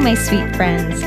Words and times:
my 0.00 0.14
sweet 0.14 0.56
friends. 0.56 1.02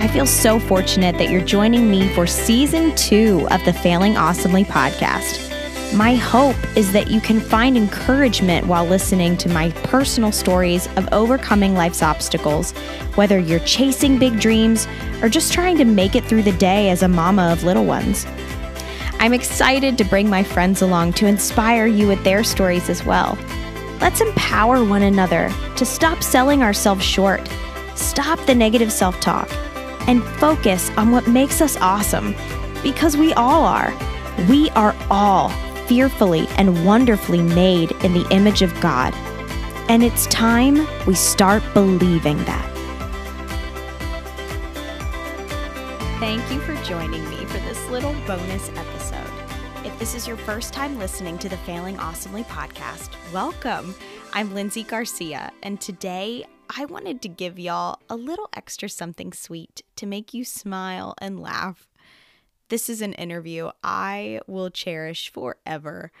I 0.00 0.08
feel 0.08 0.24
so 0.24 0.58
fortunate 0.58 1.18
that 1.18 1.28
you're 1.28 1.44
joining 1.44 1.90
me 1.90 2.08
for 2.14 2.26
season 2.26 2.96
two 2.96 3.46
of 3.50 3.62
the 3.66 3.74
Failing 3.74 4.16
Awesomely 4.16 4.64
podcast. 4.64 5.44
My 5.94 6.14
hope 6.14 6.56
is 6.74 6.90
that 6.92 7.10
you 7.10 7.20
can 7.20 7.40
find 7.40 7.76
encouragement 7.76 8.66
while 8.66 8.86
listening 8.86 9.36
to 9.38 9.50
my 9.50 9.70
personal 9.84 10.32
stories 10.32 10.86
of 10.96 11.12
overcoming 11.12 11.74
life's 11.74 12.02
obstacles, 12.02 12.72
whether 13.16 13.38
you're 13.38 13.60
chasing 13.60 14.18
big 14.18 14.40
dreams 14.40 14.88
or 15.20 15.28
just 15.28 15.52
trying 15.52 15.76
to 15.76 15.84
make 15.84 16.16
it 16.16 16.24
through 16.24 16.42
the 16.42 16.52
day 16.52 16.88
as 16.88 17.02
a 17.02 17.08
mama 17.08 17.52
of 17.52 17.64
little 17.64 17.84
ones. 17.84 18.26
I'm 19.18 19.34
excited 19.34 19.98
to 19.98 20.04
bring 20.04 20.30
my 20.30 20.42
friends 20.42 20.80
along 20.80 21.12
to 21.14 21.26
inspire 21.26 21.86
you 21.86 22.08
with 22.08 22.24
their 22.24 22.42
stories 22.42 22.88
as 22.88 23.04
well. 23.04 23.36
Let's 24.00 24.22
empower 24.22 24.84
one 24.84 25.02
another 25.02 25.52
to 25.76 25.84
stop 25.84 26.22
selling 26.22 26.62
ourselves 26.62 27.04
short, 27.04 27.46
stop 27.98 28.38
the 28.46 28.54
negative 28.54 28.92
self 28.92 29.20
talk, 29.20 29.50
and 30.08 30.22
focus 30.40 30.90
on 30.96 31.10
what 31.10 31.26
makes 31.26 31.60
us 31.60 31.76
awesome. 31.78 32.34
Because 32.82 33.16
we 33.16 33.32
all 33.34 33.64
are. 33.64 33.92
We 34.48 34.70
are 34.70 34.94
all 35.10 35.50
fearfully 35.86 36.46
and 36.56 36.84
wonderfully 36.84 37.42
made 37.42 37.92
in 38.04 38.12
the 38.12 38.26
image 38.30 38.62
of 38.62 38.78
God. 38.80 39.14
And 39.88 40.02
it's 40.04 40.26
time 40.26 40.86
we 41.06 41.14
start 41.14 41.62
believing 41.74 42.36
that. 42.44 42.64
Thank 46.20 46.50
you 46.52 46.60
for 46.60 46.74
joining 46.84 47.28
me 47.30 47.44
for 47.46 47.58
this 47.58 47.88
little 47.88 48.12
bonus 48.26 48.68
episode. 48.70 49.30
If 49.84 49.98
this 49.98 50.14
is 50.14 50.26
your 50.26 50.36
first 50.36 50.74
time 50.74 50.98
listening 50.98 51.38
to 51.38 51.48
the 51.48 51.56
Failing 51.58 51.98
Awesomely 51.98 52.44
podcast, 52.44 53.10
welcome. 53.32 53.94
I'm 54.32 54.52
Lindsay 54.52 54.82
Garcia, 54.82 55.52
and 55.62 55.80
today 55.80 56.44
I 56.68 56.84
wanted 56.84 57.22
to 57.22 57.28
give 57.28 57.58
y'all 57.58 58.00
a 58.10 58.16
little 58.16 58.48
extra 58.54 58.88
something 58.88 59.32
sweet 59.32 59.82
to 59.96 60.06
make 60.06 60.34
you 60.34 60.44
smile 60.44 61.14
and 61.18 61.40
laugh. 61.40 61.88
This 62.68 62.90
is 62.90 63.00
an 63.00 63.14
interview 63.14 63.70
I 63.82 64.40
will 64.46 64.70
cherish 64.70 65.32
forever. 65.32 66.12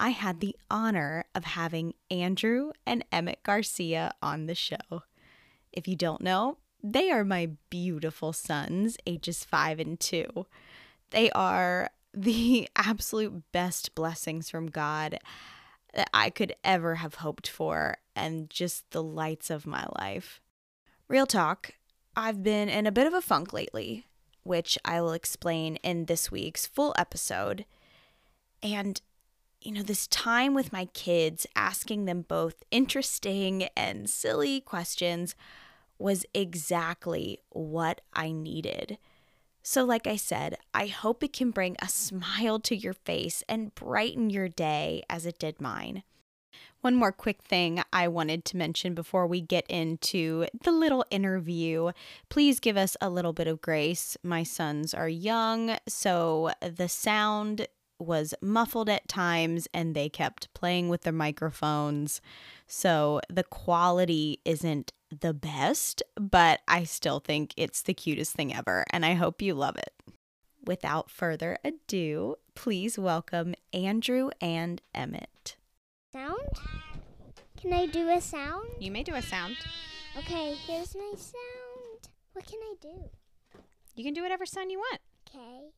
I 0.00 0.08
had 0.10 0.40
the 0.40 0.56
honor 0.68 1.26
of 1.34 1.44
having 1.44 1.94
Andrew 2.10 2.72
and 2.84 3.04
Emmett 3.12 3.44
Garcia 3.44 4.12
on 4.20 4.46
the 4.46 4.56
show. 4.56 5.04
If 5.72 5.86
you 5.86 5.94
don't 5.94 6.20
know, 6.20 6.58
they 6.82 7.10
are 7.10 7.24
my 7.24 7.50
beautiful 7.70 8.32
sons, 8.32 8.96
ages 9.06 9.44
five 9.44 9.78
and 9.78 9.98
two. 9.98 10.46
They 11.10 11.30
are 11.30 11.90
the 12.12 12.68
absolute 12.76 13.52
best 13.52 13.94
blessings 13.94 14.50
from 14.50 14.66
God 14.66 15.18
that 15.94 16.10
I 16.12 16.30
could 16.30 16.54
ever 16.64 16.96
have 16.96 17.16
hoped 17.16 17.48
for, 17.48 17.96
and 18.16 18.50
just 18.50 18.90
the 18.90 19.02
lights 19.02 19.50
of 19.50 19.66
my 19.66 19.86
life. 19.98 20.40
Real 21.08 21.26
talk, 21.26 21.72
I've 22.16 22.42
been 22.42 22.68
in 22.68 22.86
a 22.86 22.92
bit 22.92 23.06
of 23.06 23.14
a 23.14 23.20
funk 23.20 23.52
lately, 23.52 24.06
which 24.42 24.78
I 24.84 25.00
will 25.00 25.12
explain 25.12 25.76
in 25.76 26.04
this 26.04 26.30
week's 26.30 26.66
full 26.66 26.94
episode. 26.98 27.64
And, 28.62 29.00
you 29.60 29.72
know, 29.72 29.82
this 29.82 30.06
time 30.06 30.54
with 30.54 30.72
my 30.72 30.86
kids, 30.86 31.46
asking 31.56 32.04
them 32.04 32.22
both 32.22 32.62
interesting 32.70 33.64
and 33.76 34.08
silly 34.08 34.60
questions 34.60 35.34
was 35.98 36.26
exactly 36.34 37.40
what 37.50 38.00
I 38.12 38.32
needed. 38.32 38.98
So, 39.66 39.82
like 39.82 40.06
I 40.06 40.16
said, 40.16 40.58
I 40.74 40.88
hope 40.88 41.24
it 41.24 41.32
can 41.32 41.50
bring 41.50 41.76
a 41.80 41.88
smile 41.88 42.60
to 42.60 42.76
your 42.76 42.92
face 42.92 43.42
and 43.48 43.74
brighten 43.74 44.28
your 44.28 44.46
day 44.46 45.02
as 45.08 45.24
it 45.24 45.38
did 45.38 45.58
mine. 45.58 46.02
One 46.82 46.94
more 46.94 47.12
quick 47.12 47.40
thing 47.40 47.82
I 47.90 48.08
wanted 48.08 48.44
to 48.44 48.58
mention 48.58 48.92
before 48.92 49.26
we 49.26 49.40
get 49.40 49.66
into 49.70 50.44
the 50.64 50.70
little 50.70 51.06
interview. 51.10 51.92
Please 52.28 52.60
give 52.60 52.76
us 52.76 52.94
a 53.00 53.08
little 53.08 53.32
bit 53.32 53.46
of 53.46 53.62
grace. 53.62 54.18
My 54.22 54.42
sons 54.42 54.92
are 54.92 55.08
young, 55.08 55.78
so 55.88 56.52
the 56.60 56.90
sound 56.90 57.66
was 57.98 58.34
muffled 58.40 58.88
at 58.88 59.08
times 59.08 59.68
and 59.72 59.94
they 59.94 60.08
kept 60.08 60.52
playing 60.54 60.88
with 60.88 61.02
their 61.02 61.12
microphones. 61.12 62.20
So 62.66 63.20
the 63.28 63.44
quality 63.44 64.40
isn't 64.44 64.92
the 65.20 65.34
best, 65.34 66.02
but 66.16 66.60
I 66.66 66.84
still 66.84 67.20
think 67.20 67.52
it's 67.56 67.82
the 67.82 67.94
cutest 67.94 68.32
thing 68.34 68.54
ever, 68.54 68.84
and 68.90 69.04
I 69.06 69.14
hope 69.14 69.40
you 69.40 69.54
love 69.54 69.76
it. 69.76 69.92
Without 70.66 71.10
further 71.10 71.58
ado, 71.64 72.36
please 72.54 72.98
welcome 72.98 73.54
Andrew 73.72 74.30
and 74.40 74.80
Emmett. 74.94 75.56
Sound? 76.12 76.38
Can 77.60 77.72
I 77.72 77.86
do 77.86 78.08
a 78.08 78.20
sound? 78.20 78.68
You 78.80 78.90
may 78.90 79.02
do 79.02 79.14
a 79.14 79.22
sound. 79.22 79.56
Okay, 80.18 80.54
here's 80.66 80.94
my 80.94 81.12
sound. 81.16 82.08
What 82.32 82.46
can 82.46 82.60
I 82.62 82.74
do? 82.80 83.10
You 83.94 84.04
can 84.04 84.14
do 84.14 84.22
whatever 84.22 84.46
sound 84.46 84.70
you 84.70 84.78
want. 84.78 85.00
Okay. 85.28 85.70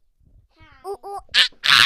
Ooh, 0.87 0.97
ooh, 1.05 1.19
ah, 1.65 1.85
Is 1.85 1.86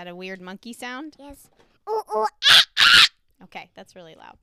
that 0.00 0.08
a 0.08 0.16
weird 0.16 0.40
monkey 0.40 0.72
sound? 0.72 1.14
yes. 1.18 1.50
Ooh, 1.86 2.02
ooh, 2.16 2.26
ah. 2.50 3.06
Okay, 3.44 3.68
that's 3.74 3.94
really 3.94 4.14
loud. 4.14 4.38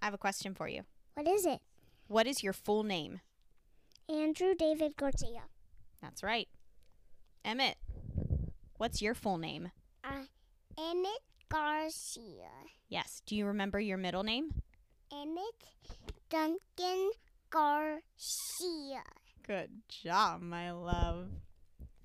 I 0.00 0.04
have 0.04 0.14
a 0.14 0.18
question 0.18 0.54
for 0.54 0.68
you. 0.68 0.82
What 1.14 1.26
is 1.26 1.44
it? 1.44 1.60
What 2.06 2.28
is 2.28 2.40
your 2.42 2.52
full 2.52 2.84
name? 2.84 3.20
Andrew 4.08 4.54
David 4.56 4.96
Garcia. 4.96 5.42
That's 6.00 6.22
right. 6.22 6.48
Emmett, 7.44 7.78
what's 8.76 9.02
your 9.02 9.14
full 9.14 9.38
name? 9.38 9.72
Uh, 10.04 10.26
Emmett 10.78 11.22
Garcia. 11.48 12.50
Yes. 12.88 13.22
Do 13.26 13.34
you 13.34 13.46
remember 13.46 13.80
your 13.80 13.98
middle 13.98 14.22
name? 14.22 14.50
Emmett 15.12 15.64
Duncan 16.30 17.10
Garcia. 17.50 19.02
Good 19.44 19.70
job, 19.88 20.42
my 20.42 20.70
love. 20.70 21.26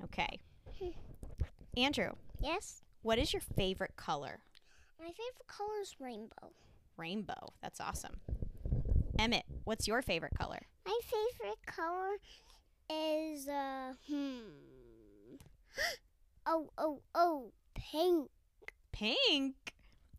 Okay. 0.03 0.39
Andrew, 1.77 2.13
Yes? 2.39 2.81
what 3.03 3.19
is 3.19 3.33
your 3.33 3.41
favorite 3.41 3.95
color? 3.95 4.39
My 4.99 5.05
favorite 5.05 5.47
color 5.47 5.79
is 5.79 5.95
rainbow. 5.99 6.51
Rainbow. 6.97 7.53
That's 7.61 7.79
awesome. 7.79 8.19
Emmett, 9.19 9.45
what's 9.63 9.87
your 9.87 10.01
favorite 10.01 10.33
color? 10.35 10.59
My 10.87 10.99
favorite 11.03 11.63
color 11.67 12.17
is, 12.89 13.47
uh, 13.47 13.93
hmm. 14.09 14.39
Oh, 16.49 16.69
oh, 16.77 17.01
oh, 17.13 17.51
pink. 17.75 18.29
Pink. 18.91 19.73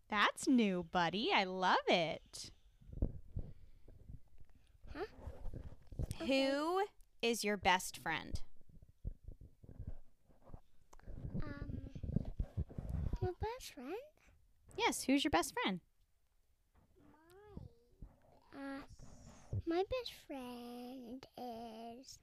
That's 0.09 0.47
new, 0.47 0.85
buddy. 0.91 1.31
I 1.35 1.43
love 1.43 1.77
it. 1.87 2.51
Huh? 4.95 5.05
Who 6.25 6.83
is 7.21 7.43
your 7.43 7.57
best 7.57 7.97
friend? 7.97 8.39
My 13.29 13.47
best 13.57 13.73
friend? 13.73 13.95
Yes, 14.77 15.03
who's 15.03 15.23
your 15.23 15.31
best 15.31 15.53
friend? 15.61 15.79
My, 18.53 18.59
Uh, 18.59 18.81
my 19.65 19.83
best 19.89 20.13
friend 20.25 21.25
is 21.37 22.17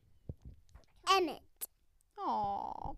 Emmett. 1.11 1.69
Aw. 2.19 2.93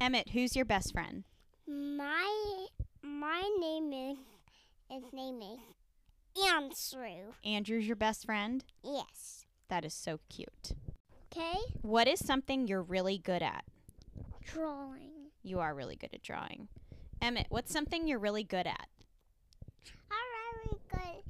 Emmett, 0.00 0.30
who's 0.30 0.56
your 0.56 0.64
best 0.64 0.92
friend? 0.92 1.24
My 1.66 2.66
my 3.02 3.42
name 3.60 3.92
is 3.92 4.18
his 4.88 5.12
name 5.12 5.40
is 5.42 5.58
Andrew. 6.44 7.32
Andrew's 7.44 7.86
your 7.86 7.96
best 7.96 8.24
friend? 8.26 8.64
Yes. 8.82 9.46
That 9.68 9.84
is 9.84 9.94
so 9.94 10.18
cute. 10.28 10.72
Okay. 11.32 11.58
What 11.82 12.08
is 12.08 12.24
something 12.24 12.66
you're 12.66 12.82
really 12.82 13.18
good 13.18 13.42
at? 13.42 13.64
Drawing. 14.44 15.30
You 15.42 15.60
are 15.60 15.74
really 15.74 15.96
good 15.96 16.10
at 16.12 16.22
drawing. 16.22 16.68
Emmett, 17.26 17.46
what's 17.48 17.72
something 17.72 18.06
you're 18.06 18.20
really 18.20 18.44
good 18.44 18.68
at? 18.68 18.86
I'm 20.12 20.18
very 20.62 20.78
good 20.88 21.24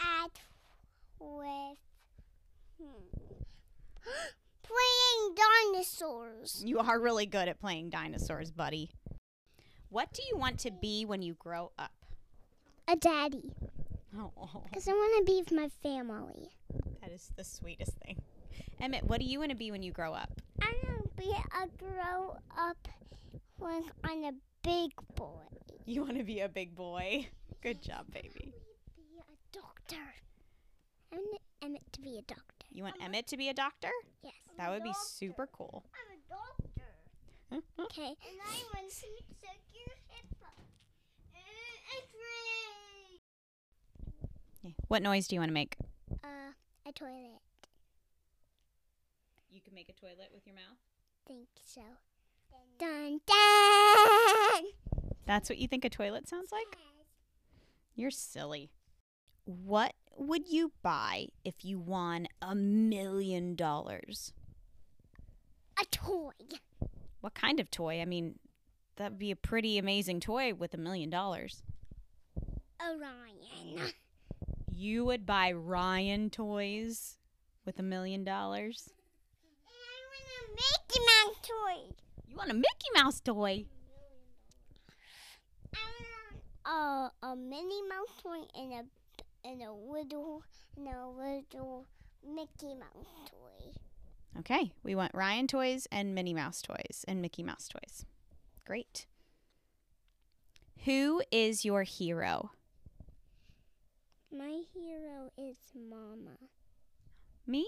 at 0.00 0.30
with 1.20 1.76
hmm, 2.80 3.02
playing 4.62 5.34
dinosaurs. 5.74 6.62
You 6.64 6.78
are 6.78 6.98
really 6.98 7.26
good 7.26 7.48
at 7.48 7.60
playing 7.60 7.90
dinosaurs, 7.90 8.50
buddy. 8.50 8.88
What 9.90 10.10
do 10.14 10.22
you 10.30 10.38
want 10.38 10.58
to 10.60 10.70
be 10.70 11.04
when 11.04 11.20
you 11.20 11.34
grow 11.34 11.70
up? 11.78 11.92
A 12.88 12.96
daddy, 12.96 13.52
Oh, 14.18 14.62
because 14.64 14.88
I 14.88 14.92
want 14.92 15.26
to 15.26 15.30
be 15.30 15.40
with 15.40 15.52
my 15.52 15.68
family. 15.82 16.48
that 17.02 17.10
is 17.12 17.30
the 17.36 17.44
sweetest 17.44 17.92
thing. 18.06 18.22
Emmett, 18.80 19.04
what 19.04 19.20
do 19.20 19.26
you 19.26 19.38
want 19.38 19.50
to 19.50 19.56
be 19.56 19.70
when 19.70 19.82
you 19.82 19.92
grow 19.92 20.14
up? 20.14 20.40
I 20.62 20.72
want 20.82 21.14
to 21.14 21.22
be 21.22 21.30
a 21.30 21.66
grow 21.76 22.38
up 22.58 22.88
when 23.58 23.84
I'm 24.02 24.24
a 24.24 24.32
big 24.66 24.90
boy. 25.14 25.46
You 25.84 26.02
want 26.02 26.18
to 26.18 26.24
be 26.24 26.40
a 26.40 26.48
big 26.48 26.74
boy. 26.74 27.28
Good 27.62 27.82
job, 27.82 28.06
baby. 28.12 28.52
Be 28.96 29.02
a 29.20 29.58
doctor. 29.58 30.02
I 31.12 31.16
want 31.16 31.40
Emmett 31.62 31.92
to 31.92 32.00
be 32.00 32.18
a 32.18 32.22
doctor. 32.22 32.66
You 32.72 32.82
want 32.82 32.96
Emmett 33.00 33.28
to 33.28 33.36
be 33.36 33.48
a 33.48 33.54
doctor? 33.54 33.90
Yes. 34.24 34.34
That 34.58 34.70
would 34.70 34.82
be 34.82 34.92
super 35.06 35.46
cool. 35.46 35.84
I'm 35.94 36.18
a 36.18 36.20
doctor. 36.28 36.82
Okay. 37.78 38.08
And 38.08 38.40
I 38.44 38.58
want 38.74 38.90
to 38.90 39.06
check 39.40 39.60
your 39.72 39.94
hip. 40.08 40.26
Yeah. 44.64 44.72
What 44.88 45.00
noise 45.00 45.28
do 45.28 45.36
you 45.36 45.40
want 45.40 45.50
to 45.50 45.54
make? 45.54 45.76
Uh, 46.24 46.50
a 46.84 46.92
toilet. 46.92 47.40
You 49.48 49.60
can 49.60 49.74
make 49.74 49.88
a 49.88 49.92
toilet 49.92 50.30
with 50.34 50.44
your 50.44 50.56
mouth? 50.56 50.78
Think 51.28 51.46
so. 51.64 51.82
Dun 52.78 53.20
dun. 53.26 54.64
That's 55.26 55.48
what 55.48 55.58
you 55.58 55.66
think 55.66 55.84
a 55.84 55.90
toilet 55.90 56.28
sounds 56.28 56.52
like? 56.52 56.76
You're 57.94 58.10
silly. 58.10 58.70
What 59.44 59.94
would 60.16 60.48
you 60.48 60.72
buy 60.82 61.28
if 61.44 61.64
you 61.64 61.78
won 61.78 62.26
a 62.42 62.54
million 62.54 63.54
dollars? 63.54 64.32
A 65.80 65.84
toy. 65.86 66.30
What 67.20 67.34
kind 67.34 67.60
of 67.60 67.70
toy? 67.70 68.00
I 68.00 68.04
mean, 68.04 68.38
that'd 68.96 69.18
be 69.18 69.30
a 69.30 69.36
pretty 69.36 69.78
amazing 69.78 70.20
toy 70.20 70.54
with 70.54 70.74
a 70.74 70.78
million 70.78 71.10
dollars. 71.10 71.62
Orion. 72.80 73.92
You 74.70 75.04
would 75.06 75.24
buy 75.24 75.52
Ryan 75.52 76.28
toys 76.30 77.16
with 77.64 77.78
a 77.78 77.82
million 77.82 78.24
dollars? 78.24 78.90
And 79.66 79.74
I 79.76 79.96
want 80.12 80.28
a 80.38 80.52
Mickey 80.54 81.00
Mouse 81.00 81.36
toy. 81.42 82.05
You 82.36 82.40
want 82.40 82.50
a 82.50 82.54
Mickey 82.54 82.88
Mouse 82.94 83.18
toy? 83.20 83.64
A 86.66 87.34
Minnie 87.34 87.82
Mouse 87.88 88.22
toy 88.22 88.42
and 88.54 88.72
a 88.74 89.48
and 89.48 89.62
a 89.62 89.72
little 89.72 90.42
and 90.76 90.86
a 90.86 91.08
little 91.08 91.86
Mickey 92.22 92.74
Mouse 92.74 93.06
toy. 93.30 93.72
Okay, 94.40 94.70
we 94.82 94.94
want 94.94 95.14
Ryan 95.14 95.46
toys 95.46 95.88
and 95.90 96.14
Minnie 96.14 96.34
Mouse 96.34 96.60
toys 96.60 97.06
and 97.08 97.22
Mickey 97.22 97.42
Mouse 97.42 97.68
toys. 97.68 98.04
Great. 98.66 99.06
Who 100.84 101.22
is 101.32 101.64
your 101.64 101.84
hero? 101.84 102.50
My 104.30 104.60
hero 104.74 105.32
is 105.38 105.56
Mama 105.74 106.36
Me? 107.46 107.66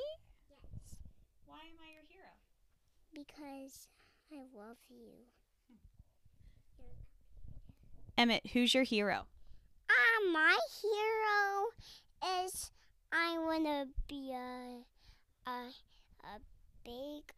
Yes. 0.51 0.99
Why 1.47 1.61
am 1.61 1.79
I 1.81 1.95
your 1.95 2.05
hero? 2.07 2.29
because 3.15 3.89
I 4.33 4.41
love 4.57 4.77
you. 4.89 5.13
Emmett, 8.17 8.49
who's 8.53 8.75
your 8.75 8.83
hero? 8.83 9.27
Ah, 9.91 10.31
my 10.33 10.59
hero 10.83 12.43
is 12.45 12.73
I 13.13 13.39
wanna 13.39 13.87
be 14.09 14.33
a 14.33 14.83
a 15.49 15.71
a 16.25 16.41
big 16.85 17.33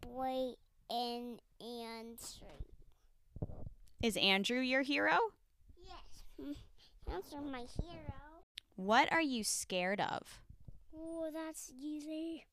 boy 0.00 0.54
in 0.88 1.40
and 1.60 2.18
straight. 2.18 2.70
Is 4.02 4.16
Andrew 4.16 4.60
your 4.60 4.82
hero? 4.82 5.18
Yes, 5.76 6.22
that's 7.06 7.32
my 7.32 7.66
hero. 7.82 8.14
What 8.76 9.12
are 9.12 9.20
you 9.20 9.44
scared 9.44 10.00
of? 10.00 10.40
Oh, 10.96 11.30
that's 11.32 11.70
easy. 11.78 12.46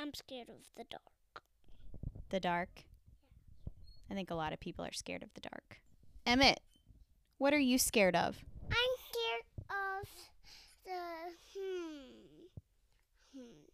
I'm 0.00 0.12
scared 0.14 0.48
of 0.48 0.56
the 0.76 0.84
dark. 0.90 1.02
The 2.32 2.40
dark? 2.40 2.84
I 4.10 4.14
think 4.14 4.30
a 4.30 4.34
lot 4.34 4.54
of 4.54 4.58
people 4.58 4.86
are 4.86 4.92
scared 4.92 5.22
of 5.22 5.28
the 5.34 5.42
dark. 5.42 5.82
Emmett, 6.24 6.60
what 7.36 7.52
are 7.52 7.58
you 7.58 7.76
scared 7.76 8.16
of? 8.16 8.38
I'm 8.70 8.94
scared 9.10 9.44
of 9.68 10.08
the 10.82 11.34
hmm 11.52 12.48
hmm 13.34 13.68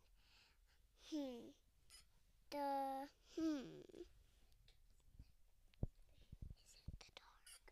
hmm 1.09 1.51
the 2.51 3.07
hmm. 3.37 3.59
Is 6.59 6.75
it 6.75 6.99
the 6.99 7.11
dark? 7.15 7.71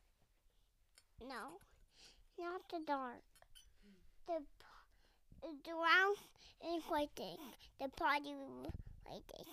No, 1.29 1.59
not 2.39 2.61
the 2.71 2.79
dark. 2.87 3.25
The 4.29 4.41
the 5.65 5.75
round 5.75 6.17
is 6.77 6.85
white 6.85 7.11
thing. 7.17 7.39
The 7.81 7.89
party 7.89 8.33
white 9.05 9.25
thing. 9.35 9.47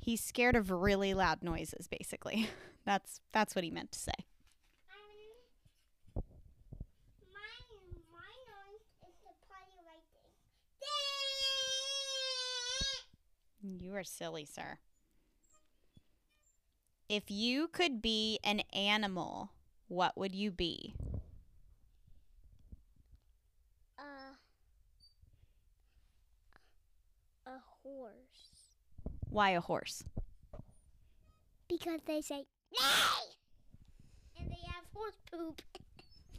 He's 0.00 0.22
scared 0.22 0.54
of 0.54 0.70
really 0.70 1.14
loud 1.14 1.42
noises 1.42 1.86
basically. 1.88 2.48
That's 2.84 3.20
that's 3.32 3.54
what 3.54 3.64
he 3.64 3.70
meant 3.70 3.90
to 3.92 3.98
say. 3.98 4.12
You 13.62 13.94
are 13.96 14.04
silly, 14.04 14.44
sir. 14.44 14.78
If 17.08 17.30
you 17.30 17.68
could 17.68 18.02
be 18.02 18.38
an 18.44 18.60
animal, 18.74 19.52
what 19.88 20.18
would 20.18 20.34
you 20.34 20.50
be? 20.50 20.94
Uh, 23.98 24.34
a 27.46 27.52
horse. 27.96 28.14
Why 29.28 29.50
a 29.50 29.60
horse? 29.60 30.04
Because 31.68 32.00
they 32.06 32.20
say 32.20 32.44
nay, 32.72 33.24
and 34.38 34.50
they 34.50 34.66
have 34.66 34.84
horse 34.94 35.20
poop. 35.30 35.62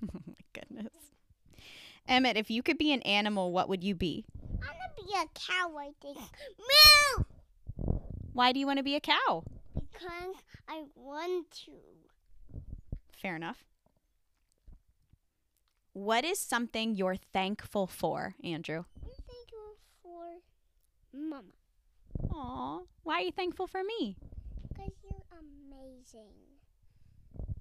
oh 0.04 0.20
my 0.28 0.34
goodness. 0.54 0.94
Emmett, 2.08 2.38
if 2.38 2.52
you 2.52 2.62
could 2.62 2.78
be 2.78 2.94
an 2.94 3.02
animal, 3.02 3.52
what 3.52 3.70
would 3.70 3.84
you 3.84 3.96
be? 3.96 4.26
I'm 4.54 4.60
gonna 4.60 4.96
be 4.96 5.14
a 5.14 5.26
cow. 5.34 5.76
I 5.78 5.92
think. 6.02 6.18
Moo! 6.18 7.24
Why 8.34 8.52
do 8.52 8.60
you 8.60 8.68
want 8.68 8.78
to 8.78 8.84
be 8.84 8.96
a 8.96 9.00
cow? 9.00 9.44
Because 9.74 10.36
I 10.68 10.84
want 10.96 11.50
to. 11.66 11.72
Fair 13.12 13.36
enough. 13.36 13.64
What 15.94 16.26
is 16.26 16.40
something 16.40 16.96
you're 16.96 17.16
thankful 17.16 17.88
for, 17.88 18.36
Andrew? 18.44 18.84
I'm 19.02 19.10
thankful 19.10 19.78
for 20.04 20.26
Mama. 21.16 21.54
Aw, 22.34 22.80
why 23.04 23.16
are 23.16 23.22
you 23.22 23.32
thankful 23.32 23.68
for 23.68 23.84
me? 23.84 24.18
Because 24.68 24.92
you're 25.04 25.40
amazing. 25.40 26.34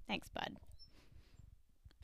Thanks, 0.08 0.28
bud. 0.28 0.56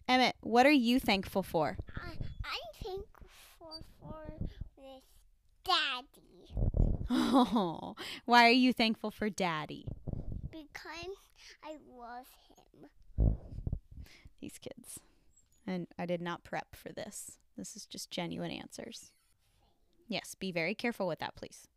Emmett, 0.08 0.36
what 0.40 0.66
are 0.66 0.70
you 0.70 0.98
thankful 0.98 1.42
for? 1.42 1.76
I, 1.96 2.10
I'm 2.10 2.82
thankful 2.82 3.84
for 4.00 4.32
this 4.76 5.04
daddy. 5.64 6.30
Oh, 7.08 7.94
why 8.24 8.46
are 8.46 8.50
you 8.50 8.72
thankful 8.72 9.10
for 9.10 9.28
Daddy? 9.28 9.86
Because 10.50 11.16
I 11.64 11.76
love 11.96 12.26
him. 12.48 13.34
These 14.40 14.58
kids. 14.58 15.00
And 15.66 15.86
I 15.98 16.06
did 16.06 16.20
not 16.20 16.44
prep 16.44 16.74
for 16.74 16.92
this. 16.92 17.38
This 17.56 17.76
is 17.76 17.86
just 17.86 18.10
genuine 18.10 18.50
answers. 18.50 19.12
Yes, 20.10 20.34
be 20.34 20.50
very 20.50 20.74
careful 20.74 21.06
with 21.06 21.20
that, 21.20 21.36
please. 21.36 21.68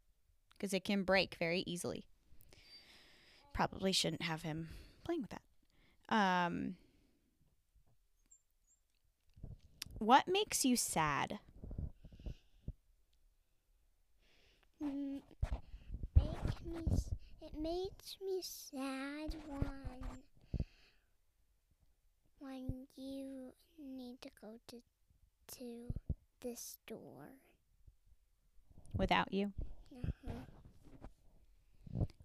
Because 0.50 0.74
it 0.74 0.84
can 0.84 1.04
break 1.04 1.36
very 1.36 1.64
easily. 1.68 2.04
Probably 3.54 3.92
shouldn't 3.92 4.24
have 4.24 4.42
him 4.42 4.70
playing 5.04 5.22
with 5.22 5.30
that. 5.30 5.44
Um, 6.10 6.78
what 10.00 10.28
makes 10.28 10.66
you 10.66 10.76
sad? 10.76 11.38
Mm, 14.84 15.22
make 16.18 16.66
me, 16.66 16.84
it 17.40 17.54
makes 17.56 18.18
me 18.20 18.42
sad 18.42 19.36
when 19.48 20.18
when 22.40 22.88
you 22.96 23.54
need 23.80 24.20
to 24.24 24.30
go 24.42 24.60
to 24.70 24.82
to 25.56 25.94
the 26.42 26.56
store. 26.56 27.38
Without 28.96 29.34
you? 29.34 29.54
Uh-huh. 30.04 30.34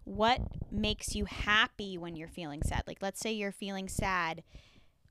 What 0.04 0.40
makes 0.70 1.14
you 1.14 1.26
happy 1.26 1.98
when 1.98 2.16
you're 2.16 2.28
feeling 2.28 2.62
sad? 2.62 2.84
Like, 2.86 2.98
let's 3.02 3.20
say 3.20 3.32
you're 3.32 3.52
feeling 3.52 3.88
sad. 3.88 4.42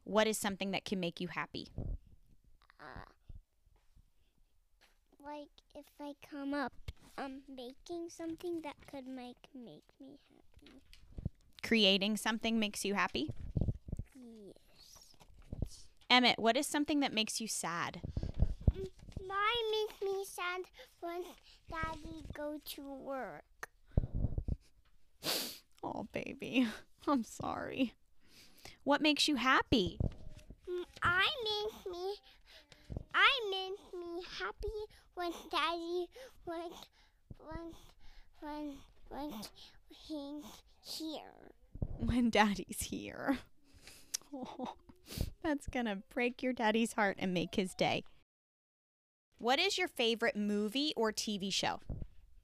What 0.03 0.27
is 0.27 0.37
something 0.37 0.71
that 0.71 0.85
can 0.85 0.99
make 0.99 1.19
you 1.21 1.27
happy? 1.27 1.67
Uh, 2.79 3.05
like 5.23 5.49
if 5.75 5.85
I 5.99 6.13
come 6.29 6.53
up, 6.53 6.73
um, 7.17 7.41
making 7.47 8.09
something 8.09 8.61
that 8.61 8.75
could 8.89 9.07
make 9.07 9.37
make 9.53 9.83
me 9.99 10.17
happy. 10.29 10.81
Creating 11.63 12.17
something 12.17 12.59
makes 12.59 12.85
you 12.85 12.93
happy? 12.93 13.29
Yes. 14.15 15.15
Emmett, 16.09 16.39
what 16.39 16.55
is 16.55 16.65
something 16.65 17.01
that 17.01 17.13
makes 17.13 17.41
you 17.41 17.47
sad? 17.47 18.01
Mine 19.27 19.71
makes 19.71 20.01
me 20.01 20.23
sad 20.25 20.61
when 21.01 21.23
Daddy 21.69 22.23
go 22.33 22.59
to 22.75 22.93
work. 22.93 23.69
Oh, 25.83 26.07
baby. 26.11 26.67
I'm 27.07 27.23
sorry. 27.23 27.93
What 28.83 28.99
makes 28.99 29.27
you 29.27 29.35
happy? 29.35 29.99
Mm, 30.69 30.83
I 31.01 31.27
make 31.43 31.91
me, 31.93 32.15
I 33.13 33.29
make 33.51 33.93
me 34.01 34.21
happy 34.39 34.77
when 35.15 35.31
Daddy 35.49 36.07
when 36.45 36.71
when 37.39 37.73
when 38.41 38.73
when 39.09 39.33
he's 39.89 40.43
here. 40.83 41.53
When 41.99 42.29
daddy's 42.29 42.81
here. 42.81 43.37
Oh, 44.33 44.73
that's 45.41 45.67
gonna 45.67 45.99
break 46.13 46.43
your 46.43 46.51
daddy's 46.51 46.91
heart 46.93 47.15
and 47.17 47.33
make 47.33 47.55
his 47.55 47.73
day. 47.73 48.03
What 49.39 49.59
is 49.59 49.77
your 49.77 49.87
favorite 49.87 50.35
movie 50.35 50.93
or 50.95 51.11
TV 51.11 51.51
show? 51.53 51.79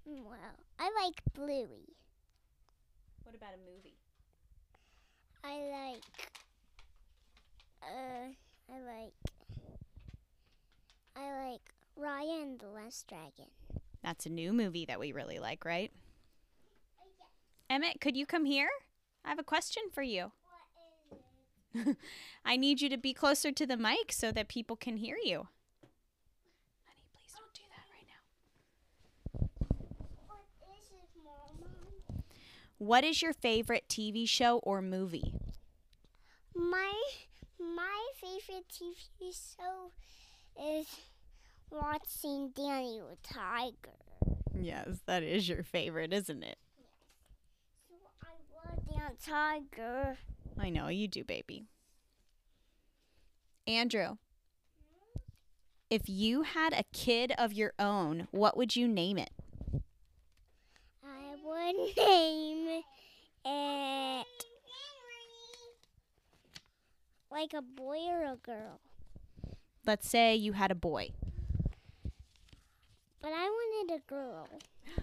Well, 0.06 0.38
I 0.80 0.92
like 1.04 1.22
Bluey. 1.34 1.96
What 3.24 3.36
about 3.36 3.54
a 3.54 3.58
movie? 3.72 3.96
I 5.44 5.92
like. 5.92 6.04
Uh, 7.82 8.74
I 8.74 8.80
like. 8.80 9.14
I 11.16 11.50
like 11.50 11.62
Raya 12.00 12.42
and 12.44 12.60
the 12.60 12.68
Last 12.68 13.08
Dragon. 13.08 13.52
That's 14.04 14.26
a 14.26 14.30
new 14.30 14.52
movie 14.54 14.86
that 14.86 15.00
we 15.00 15.12
really 15.12 15.40
like, 15.40 15.64
right? 15.66 15.92
Yes. 17.00 17.28
Emmett, 17.70 18.02
could 18.02 18.18
you 18.18 18.26
come 18.26 18.46
here? 18.46 18.70
I 19.26 19.30
have 19.30 19.40
a 19.40 19.44
question 19.44 19.84
for 19.94 20.02
you. 20.04 20.32
What 21.72 21.82
is 21.82 21.88
it? 21.88 21.98
I 22.46 22.58
need 22.58 22.82
you 22.82 22.90
to 22.90 22.98
be 22.98 23.14
closer 23.14 23.52
to 23.52 23.66
the 23.66 23.78
mic 23.78 24.12
so 24.12 24.32
that 24.32 24.48
people 24.48 24.76
can 24.76 24.98
hear 24.98 25.18
you. 25.24 25.48
Honey, 26.86 27.06
please 27.14 27.32
don't 27.32 27.54
do 27.54 27.62
that 27.70 27.86
right 27.94 28.08
now. 28.10 29.50
What 30.28 30.44
is 30.78 30.92
it, 30.92 31.10
Mama? 31.24 32.24
What 32.84 33.06
is 33.06 33.22
your 33.22 33.32
favorite 33.32 33.86
TV 33.88 34.28
show 34.28 34.58
or 34.58 34.82
movie? 34.82 35.34
My 36.54 36.92
my 37.58 38.08
favorite 38.20 38.66
TV 38.68 39.32
show 39.32 39.92
is 40.62 40.88
watching 41.72 42.52
Danny 42.54 43.00
the 43.00 43.16
Tiger. 43.24 43.96
Yes, 44.54 45.00
that 45.06 45.24
is 45.24 45.48
your 45.48 45.64
favorite, 45.64 46.12
isn't 46.12 46.44
it? 46.44 46.58
Yes. 46.78 46.90
So 47.88 47.96
I 48.22 48.70
love 48.70 48.80
Danny 48.86 49.16
Tiger. 49.72 50.18
I 50.60 50.70
know 50.70 50.90
you 50.90 51.08
do, 51.08 51.24
baby. 51.24 51.64
Andrew, 53.66 54.18
if 55.90 56.10
you 56.10 56.42
had 56.42 56.74
a 56.74 56.84
kid 56.92 57.32
of 57.38 57.54
your 57.54 57.72
own, 57.80 58.28
what 58.32 58.58
would 58.58 58.76
you 58.76 58.90
name 58.90 59.18
it? 59.18 59.32
Would 61.44 61.76
name 61.98 62.68
it 62.70 62.84
like 67.34 67.54
a 67.54 67.62
boy 67.62 67.98
or 68.10 68.24
a 68.24 68.36
girl. 68.38 68.80
Let's 69.86 70.08
say 70.08 70.36
you 70.36 70.54
had 70.54 70.72
a 70.72 70.76
boy. 70.76 71.10
But 73.22 73.32
I 73.34 73.50
wanted 73.50 73.96
a 73.96 74.00
girl. 74.08 74.48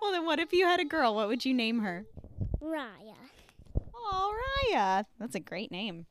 well, 0.00 0.12
then 0.12 0.26
what 0.26 0.38
if 0.38 0.52
you 0.52 0.66
had 0.66 0.80
a 0.80 0.84
girl? 0.84 1.14
What 1.14 1.28
would 1.28 1.44
you 1.44 1.54
name 1.54 1.80
her? 1.80 2.04
Raya. 2.60 3.16
Oh, 3.94 4.34
Raya. 4.70 5.06
That's 5.18 5.34
a 5.34 5.40
great 5.40 5.70
name. 5.70 6.06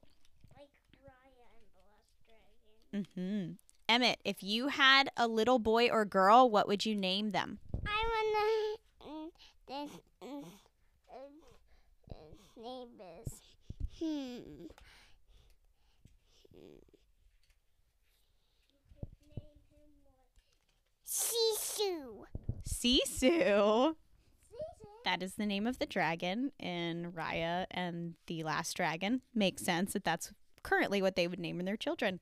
Like 0.58 0.68
Raya 1.06 1.46
and 1.56 1.70
the 1.76 1.82
Last 1.92 3.08
Dragon. 3.16 3.58
Mm-hmm. 3.58 3.71
Emmett, 3.92 4.22
if 4.24 4.42
you 4.42 4.70
had 4.70 5.10
a 5.18 5.28
little 5.28 5.60
boy 5.60 5.90
or 5.90 6.06
girl, 6.06 6.50
what 6.50 6.66
would 6.66 6.86
you 6.86 6.96
name 6.96 7.32
them? 7.32 7.60
I 7.86 8.78
wanna. 9.04 9.12
Mm, 9.12 9.32
this, 9.68 10.00
mm, 10.24 10.46
uh, 11.12 11.26
his 12.08 12.64
name 12.64 12.88
is. 13.20 13.42
Hmm. 14.00 14.68
Sisu. 21.06 22.24
Sisu. 22.66 23.96
That 25.04 25.22
is 25.22 25.34
the 25.34 25.46
name 25.46 25.68
of 25.68 25.80
the 25.80 25.86
dragon 25.86 26.54
in 26.58 27.12
Raya 27.12 27.66
and 27.70 28.14
the 28.28 28.44
Last 28.44 28.78
Dragon. 28.78 29.20
Makes 29.36 29.64
sense 29.66 29.92
that 29.92 30.06
that's 30.06 30.32
currently 30.64 31.02
what 31.02 31.18
they 31.18 31.28
would 31.28 31.40
name 31.40 31.58
their 31.66 31.76
children. 31.76 32.22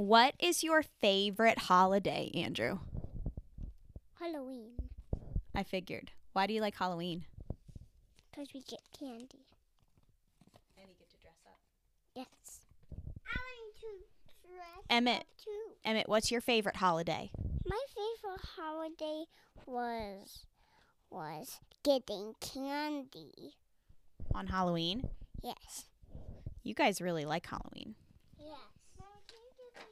What 0.00 0.32
is 0.38 0.64
your 0.64 0.82
favorite 0.82 1.58
holiday, 1.58 2.30
Andrew? 2.32 2.78
Halloween. 4.18 4.88
I 5.54 5.62
figured. 5.62 6.10
Why 6.32 6.46
do 6.46 6.54
you 6.54 6.62
like 6.62 6.74
Halloween? 6.74 7.26
Because 8.30 8.48
we 8.54 8.62
get 8.62 8.80
candy. 8.98 9.44
And 10.78 10.88
you 10.88 10.94
get 10.98 11.10
to 11.10 11.18
dress 11.20 11.36
up. 11.46 11.58
Yes. 12.14 12.60
I 13.26 13.36
want 13.60 13.76
to 13.76 13.86
dress 14.48 14.86
Emmett. 14.88 15.20
up 15.20 15.26
too. 15.44 15.74
Emmett, 15.84 16.08
what's 16.08 16.30
your 16.30 16.40
favorite 16.40 16.76
holiday? 16.76 17.30
My 17.66 17.80
favorite 17.94 18.40
holiday 18.56 19.24
was 19.66 20.46
was 21.10 21.60
getting 21.84 22.32
candy. 22.40 23.52
On 24.34 24.46
Halloween? 24.46 25.10
Yes. 25.42 25.84
You 26.62 26.72
guys 26.72 27.02
really 27.02 27.26
like 27.26 27.44
Halloween. 27.44 27.96
Yes. 28.38 28.48
Mom, 28.98 29.08
can 29.28 29.38
you 29.38 29.50
give 29.56 29.66
me 29.66 29.70
a 29.76 29.80
pen? 29.80 29.86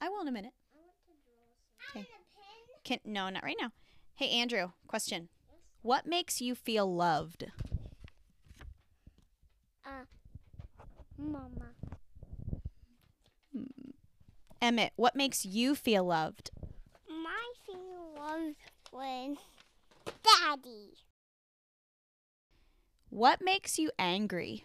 I 0.00 0.08
will 0.08 0.22
in 0.22 0.28
a 0.28 0.32
minute. 0.32 0.52
I 0.72 0.78
want 0.78 0.96
to 0.96 1.12
draw. 1.94 2.00
Okay. 2.00 2.08
I 2.08 2.10
want 2.10 2.66
a 2.68 2.84
pen. 2.84 2.98
Can 3.04 3.12
no, 3.12 3.28
not 3.28 3.42
right 3.44 3.56
now. 3.60 3.72
Hey 4.14 4.30
Andrew, 4.30 4.70
question. 4.86 5.28
What 5.82 6.06
makes 6.06 6.40
you 6.40 6.54
feel 6.54 6.92
loved? 6.92 7.46
Uh, 9.84 10.04
Mama. 11.18 11.74
Emmett, 14.62 14.92
what 14.96 15.16
makes 15.16 15.46
you 15.46 15.74
feel 15.74 16.04
loved? 16.04 16.50
My 17.08 17.52
favorite 17.66 18.12
one 18.14 18.56
was 18.92 19.36
Daddy. 20.22 20.90
What 23.08 23.40
makes 23.42 23.78
you 23.78 23.90
angry? 23.98 24.64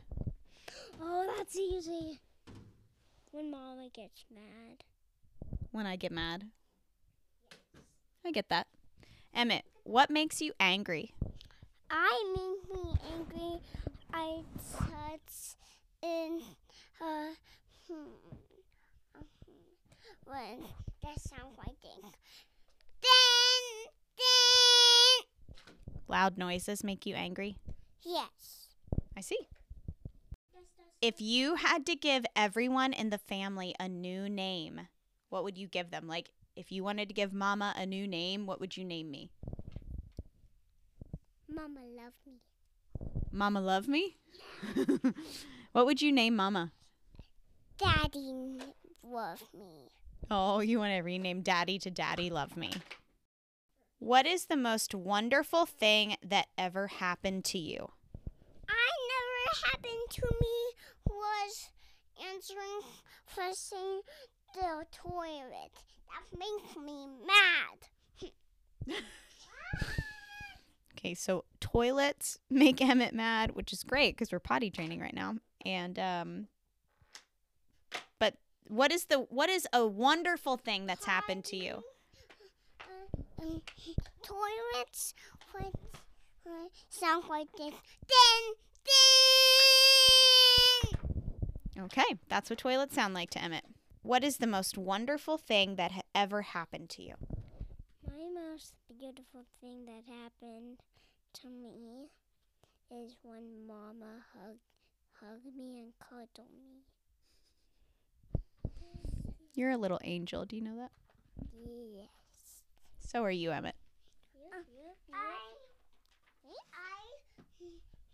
Oh, 1.02 1.34
that's 1.38 1.56
easy. 1.58 2.20
When 3.32 3.50
Mama 3.50 3.88
gets 3.94 4.26
mad. 4.34 4.84
When 5.76 5.86
I 5.86 5.98
get 5.98 6.14
mad. 6.14 6.46
I 8.26 8.32
get 8.32 8.48
that. 8.48 8.68
Emmett, 9.34 9.66
what 9.84 10.10
makes 10.10 10.40
you 10.40 10.54
angry? 10.58 11.14
I 11.92 12.34
make 12.34 12.78
me 12.78 12.94
angry. 13.14 13.60
I 14.14 14.40
touch 14.72 15.58
in 16.02 16.44
uh 17.02 17.34
hmm, 17.90 19.20
when 20.24 20.64
that 21.04 21.20
sounds 21.20 21.58
like 21.58 21.76
ding. 21.82 22.10
Ding 23.02 23.92
ding. 24.16 25.28
Loud 26.08 26.38
noises 26.38 26.86
make 26.86 27.06
you 27.06 27.16
angry? 27.16 27.58
Yes. 28.02 28.70
I 29.18 29.20
see. 29.20 29.50
If 31.02 31.20
you 31.20 31.56
had 31.56 31.86
to 31.88 31.98
give 31.98 32.26
everyone 32.34 32.94
in 32.94 33.10
the 33.10 33.18
family 33.18 33.76
a 33.78 33.90
new 33.90 34.30
name, 34.30 34.88
what 35.36 35.44
would 35.44 35.58
you 35.58 35.68
give 35.68 35.92
them? 35.92 36.08
Like, 36.08 36.30
if 36.56 36.72
you 36.72 36.82
wanted 36.82 37.10
to 37.10 37.14
give 37.14 37.34
Mama 37.34 37.74
a 37.76 37.86
new 37.86 38.08
name, 38.08 38.46
what 38.46 38.62
would 38.62 38.78
you 38.78 38.86
name 38.86 39.12
me? 39.12 39.32
Mama 41.50 41.82
love 41.82 42.14
me. 42.26 42.40
Mama 43.34 43.60
Love 43.60 43.90
Me? 43.90 44.16
what 45.74 45.86
would 45.86 46.02
you 46.02 46.14
name 46.14 46.38
Mama? 46.38 46.72
Daddy 47.78 48.60
love 49.04 49.44
me. 49.54 49.90
Oh, 50.32 50.62
you 50.62 50.80
want 50.80 50.94
to 50.94 51.02
rename 51.02 51.42
Daddy 51.42 51.78
to 51.80 51.92
Daddy 51.92 52.30
Love 52.30 52.56
Me. 52.56 52.72
What 54.00 54.26
is 54.26 54.46
the 54.46 54.56
most 54.56 54.96
wonderful 54.96 55.66
thing 55.66 56.16
that 56.26 56.48
ever 56.58 56.88
happened 56.88 57.44
to 57.46 57.58
you? 57.58 57.90
I 58.70 58.90
never 59.12 59.68
happened 59.70 60.10
to 60.12 60.28
me 60.40 60.56
was 61.10 61.72
answering 62.24 62.82
flushing 63.26 64.02
the 64.56 64.86
toilet. 64.92 65.84
That 66.10 66.38
makes 66.38 66.76
me 66.78 67.08
mad. 67.26 68.96
Okay, 71.06 71.14
so 71.14 71.44
toilets 71.60 72.40
make 72.50 72.82
Emmett 72.82 73.14
mad, 73.14 73.52
which 73.52 73.72
is 73.72 73.84
great 73.84 74.16
because 74.16 74.32
we're 74.32 74.40
potty 74.40 74.72
training 74.72 75.00
right 75.00 75.14
now. 75.14 75.36
And 75.64 76.00
um, 76.00 76.48
but 78.18 78.34
what 78.68 78.92
is 78.92 79.06
the 79.06 79.20
what 79.30 79.48
is 79.48 79.68
a 79.72 79.86
wonderful 79.86 80.58
thing 80.58 80.88
that's 80.88 81.06
happened 81.06 81.46
to 81.46 81.58
you? 81.58 81.84
Um, 83.40 83.62
toilets 84.24 85.14
would, 85.54 85.74
would 86.44 86.72
sound 86.90 87.26
like 87.30 87.52
this. 87.52 87.76
Ding, 88.08 88.56
ding. 91.76 91.84
Okay, 91.84 92.16
that's 92.30 92.50
what 92.50 92.58
toilets 92.58 92.96
sound 92.96 93.14
like 93.14 93.30
to 93.32 93.44
Emmett. 93.44 93.66
What 94.06 94.24
is 94.24 94.38
the 94.38 94.46
most 94.46 94.78
wonderful 94.78 95.40
thing 95.40 95.78
that 95.78 95.94
ha- 95.94 96.02
ever 96.14 96.44
happened 96.44 96.92
to 96.92 97.02
you? 97.02 97.16
My 98.08 98.28
most 98.32 98.76
beautiful 98.88 99.46
thing 99.60 99.86
that 99.88 100.04
happened 100.08 100.82
to 101.42 101.48
me 101.48 102.12
is 102.92 103.18
when 103.24 103.66
Mama 103.66 104.22
hugged 104.32 104.60
hugged 105.20 105.58
me 105.58 105.80
and 105.80 105.94
cuddled 105.98 106.52
me. 106.54 106.84
You're 109.56 109.72
a 109.72 109.78
little 109.78 110.00
angel. 110.04 110.46
Do 110.46 110.56
you 110.56 110.62
know 110.62 110.78
that? 110.78 110.92
Yes. 111.52 112.62
So 113.00 113.24
are 113.24 113.32
you, 113.32 113.50
Emmett. 113.50 113.74
I, 115.12 115.48
I 116.44 117.66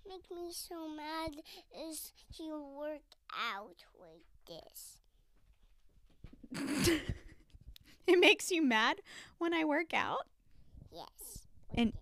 make 0.08 0.32
me 0.32 0.54
so 0.54 0.88
mad 0.88 1.32
is 1.90 2.14
you 2.40 2.64
work 2.80 3.02
out 3.30 3.84
with 4.00 4.22
this. 4.48 5.02
it 8.08 8.20
makes 8.20 8.52
you 8.52 8.62
mad 8.62 9.02
when 9.38 9.54
I 9.54 9.64
work 9.64 9.94
out? 9.94 10.28
Yes. 10.92 11.46
And 11.74 11.94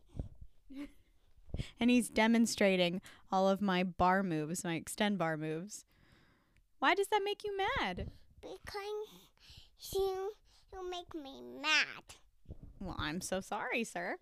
and 1.80 1.90
he's 1.90 2.10
demonstrating 2.10 3.02
all 3.32 3.50
of 3.50 3.62
my 3.62 3.84
bar 3.84 4.24
moves, 4.24 4.64
my 4.64 4.76
extend 4.76 5.18
bar 5.18 5.38
moves. 5.38 5.86
Why 6.80 6.96
does 6.96 7.08
that 7.08 7.22
make 7.24 7.44
you 7.44 7.56
mad? 7.58 8.10
Because 8.42 9.94
you 9.94 10.32
you 10.74 10.90
make 10.90 11.14
me 11.14 11.42
mad. 11.62 12.16
Well, 12.80 12.96
I'm 12.98 13.22
so 13.22 13.42
sorry, 13.42 13.84
sir. 13.84 14.18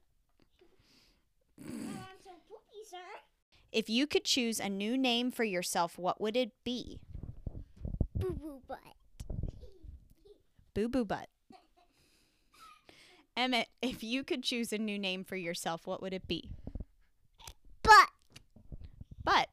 I'm 1.60 2.18
so 2.24 2.32
poopy, 2.48 2.84
sir. 2.90 3.22
If 3.72 3.90
you 3.90 4.08
could 4.08 4.24
choose 4.24 4.60
a 4.60 4.70
new 4.70 4.98
name 4.98 5.30
for 5.32 5.44
yourself, 5.44 5.98
what 5.98 6.20
would 6.20 6.36
it 6.36 6.52
be? 6.64 7.00
Boo 8.16 8.32
boo 8.32 8.62
butt. 8.68 8.80
Boo 10.77 10.88
Boo 10.88 11.05
Butt. 11.05 11.27
Emmett, 13.36 13.67
if 13.81 14.03
you 14.03 14.24
could 14.24 14.43
choose 14.43 14.72
a 14.72 14.77
new 14.77 15.00
name 15.00 15.24
for 15.24 15.36
yourself, 15.36 15.88
what 15.88 16.03
would 16.03 16.13
it 16.13 16.27
be? 16.27 16.51
Butt. 17.81 18.10
Butt. 19.24 19.48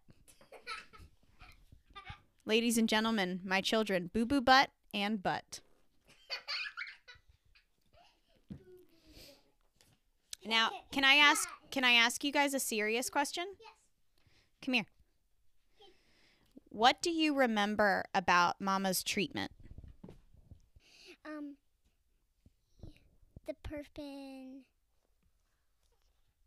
Ladies 2.45 2.76
and 2.76 2.90
gentlemen, 2.90 3.40
my 3.43 3.62
children, 3.62 4.11
Boo 4.12 4.26
Boo 4.26 4.43
Butt 4.43 4.69
and 4.93 5.23
Butt. 5.23 5.61
Now, 10.45 10.69
can 10.93 11.04
I 11.04 11.14
ask 11.14 11.49
can 11.71 11.85
I 11.85 11.93
ask 11.93 12.23
you 12.23 12.33
guys 12.33 12.52
a 12.52 12.61
serious 12.61 13.09
question? 13.09 13.47
Yes. 13.59 13.73
Come 14.62 14.75
here. 14.75 14.87
What 16.69 17.00
do 17.00 17.09
you 17.09 17.35
remember 17.35 18.04
about 18.14 18.61
Mama's 18.61 19.02
treatment? 19.02 19.52
Um. 21.25 21.57
The 23.47 23.54
person 23.62 24.62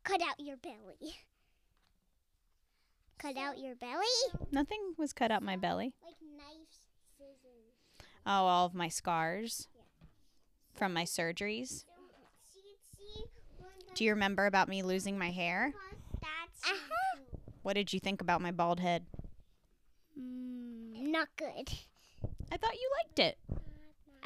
cut 0.04 0.22
out 0.22 0.40
your 0.40 0.58
belly. 0.58 1.16
Cut 3.20 3.38
out 3.38 3.58
your 3.60 3.76
belly? 3.76 4.06
Nothing 4.52 4.94
was 4.98 5.14
cut 5.14 5.32
out 5.32 5.42
my 5.44 5.56
belly. 5.56 5.94
Like 6.04 6.16
knives, 6.22 6.80
scissors. 7.18 8.08
Oh, 8.26 8.46
all 8.46 8.66
of 8.66 8.74
my 8.74 8.90
scars 8.90 9.68
from 10.74 10.94
my 10.94 11.04
surgeries. 11.04 11.86
See, 12.54 12.78
see, 12.96 13.24
Do 13.96 14.04
you 14.04 14.12
remember 14.12 14.46
about 14.46 14.70
me 14.70 14.84
losing 14.84 15.18
my 15.18 15.32
hair? 15.32 15.74
That's 16.22 16.64
uh-huh. 16.72 17.20
What 17.64 17.74
did 17.74 17.92
you 17.94 18.00
think 18.00 18.22
about 18.22 18.42
my 18.42 18.52
bald 18.52 18.80
head? 18.80 19.06
mm, 20.20 21.12
not 21.12 21.28
good. 21.38 21.70
I 22.52 22.58
thought 22.58 22.76
you 22.76 22.90
liked 23.04 23.20
it. 23.20 23.38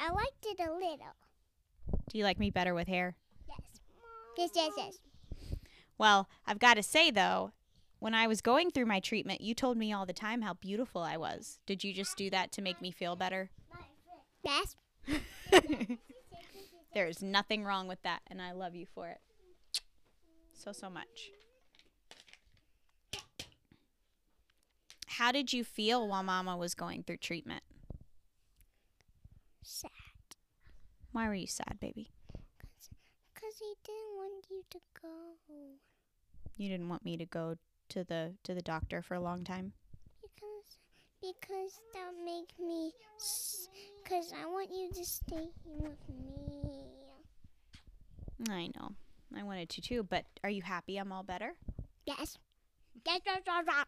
I 0.02 0.10
liked 0.10 0.44
it 0.44 0.58
a 0.58 0.72
little. 0.72 1.14
Do 2.10 2.18
you 2.18 2.24
like 2.24 2.40
me 2.40 2.50
better 2.50 2.74
with 2.74 2.88
hair? 2.88 3.14
Yes. 3.48 3.60
Yes, 4.36 4.50
yes, 4.56 4.72
yes. 4.76 4.98
Well, 5.96 6.28
I've 6.44 6.58
got 6.58 6.74
to 6.74 6.82
say 6.82 7.12
though, 7.12 7.52
when 8.00 8.12
I 8.12 8.26
was 8.26 8.40
going 8.40 8.72
through 8.72 8.86
my 8.86 8.98
treatment, 8.98 9.40
you 9.40 9.54
told 9.54 9.76
me 9.76 9.92
all 9.92 10.04
the 10.04 10.12
time 10.12 10.42
how 10.42 10.54
beautiful 10.54 11.02
I 11.02 11.16
was. 11.16 11.60
Did 11.66 11.84
you 11.84 11.94
just 11.94 12.16
do 12.16 12.30
that 12.30 12.50
to 12.52 12.62
make 12.62 12.82
me 12.82 12.90
feel 12.90 13.14
better? 13.14 13.50
Yes. 14.42 14.74
there 16.94 17.06
is 17.06 17.22
nothing 17.22 17.64
wrong 17.64 17.86
with 17.86 18.02
that, 18.02 18.22
and 18.26 18.42
I 18.42 18.50
love 18.50 18.74
you 18.74 18.86
for 18.92 19.08
it. 19.08 19.20
So, 20.52 20.72
so 20.72 20.90
much. 20.90 21.30
How 25.06 25.30
did 25.30 25.52
you 25.52 25.62
feel 25.62 26.08
while 26.08 26.24
Mama 26.24 26.56
was 26.56 26.74
going 26.74 27.04
through 27.04 27.18
treatment? 27.18 27.62
Sad. 29.62 29.90
Why 31.12 31.28
were 31.28 31.34
you 31.34 31.46
sad, 31.46 31.78
baby? 31.80 32.10
Because 33.34 33.58
he 33.58 33.74
didn't 33.84 34.16
want 34.16 34.46
you 34.50 34.62
to 34.70 34.78
go. 35.00 35.08
You 36.56 36.68
didn't 36.68 36.88
want 36.88 37.04
me 37.04 37.16
to 37.16 37.26
go 37.26 37.56
to 37.90 38.04
the 38.04 38.34
to 38.44 38.54
the 38.54 38.62
doctor 38.62 39.02
for 39.02 39.14
a 39.14 39.20
long 39.20 39.44
time. 39.44 39.72
Because 40.20 40.78
because 41.20 41.80
that 41.94 42.12
make 42.24 42.58
me 42.58 42.92
because 44.02 44.32
I 44.32 44.46
want 44.46 44.70
you 44.70 44.90
to 44.92 45.04
stay 45.04 45.48
here 45.64 45.80
with 45.80 46.08
me. 46.08 46.70
I 48.50 48.70
know. 48.76 48.92
I 49.36 49.42
wanted 49.44 49.68
to 49.70 49.80
too, 49.80 50.02
but 50.02 50.24
are 50.42 50.50
you 50.50 50.62
happy 50.62 50.96
I'm 50.96 51.12
all 51.12 51.22
better? 51.22 51.54
Yes. 52.04 52.38
Yes, 53.06 53.20
yes, 53.24 53.40
yes, 53.46 53.64
yes. 53.66 53.84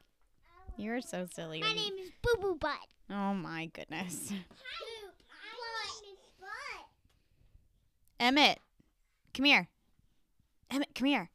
You're 0.76 1.00
so 1.00 1.26
silly. 1.32 1.60
My 1.60 1.72
name 1.72 1.94
is 2.00 2.10
Boo 2.22 2.40
Boo 2.40 2.56
Butt. 2.56 2.78
Oh 3.10 3.34
my 3.34 3.66
goodness. 3.66 4.30
Butt. 4.30 4.48
Emmett, 8.18 8.58
come 9.32 9.44
here. 9.44 9.68
Emmett, 10.70 10.94
come 10.94 11.06
here. 11.06 11.30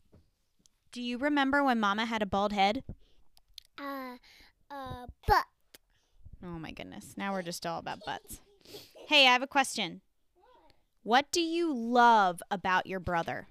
Do 0.92 1.02
you 1.02 1.18
remember 1.18 1.63
when 1.63 1.80
Mama 1.80 2.06
had 2.06 2.22
a 2.22 2.26
bald 2.26 2.54
head? 2.54 2.84
Uh, 3.80 4.15
uh, 4.72 5.06
butt. 5.28 5.46
Oh 6.44 6.58
my 6.60 6.72
goodness. 6.72 7.13
Now 7.18 7.34
we're 7.34 7.42
just 7.44 7.65
all 7.65 7.80
about 7.80 8.00
butts. 8.06 8.42
Hey, 9.08 9.28
I 9.28 9.34
have 9.34 9.42
a 9.44 9.48
question. 9.48 10.02
What 11.04 11.32
do 11.32 11.42
you 11.42 11.74
love 11.74 12.42
about 12.52 12.86
your 12.88 13.00
brother? 13.00 13.48